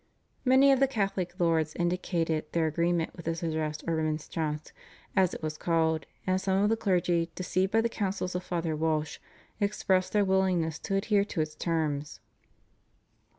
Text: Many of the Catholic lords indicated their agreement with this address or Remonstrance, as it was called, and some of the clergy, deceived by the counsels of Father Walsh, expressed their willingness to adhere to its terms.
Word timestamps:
Many 0.43 0.71
of 0.71 0.79
the 0.79 0.87
Catholic 0.87 1.39
lords 1.39 1.75
indicated 1.75 2.51
their 2.53 2.65
agreement 2.65 3.15
with 3.15 3.25
this 3.25 3.43
address 3.43 3.83
or 3.85 3.93
Remonstrance, 3.97 4.73
as 5.15 5.35
it 5.35 5.43
was 5.43 5.59
called, 5.59 6.07
and 6.25 6.41
some 6.41 6.63
of 6.63 6.69
the 6.69 6.75
clergy, 6.75 7.29
deceived 7.35 7.71
by 7.71 7.81
the 7.81 7.87
counsels 7.87 8.33
of 8.33 8.43
Father 8.43 8.75
Walsh, 8.75 9.19
expressed 9.59 10.13
their 10.13 10.25
willingness 10.25 10.79
to 10.79 10.95
adhere 10.95 11.23
to 11.25 11.41
its 11.41 11.53
terms. 11.53 12.19